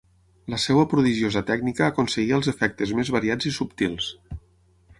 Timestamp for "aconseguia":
1.89-2.39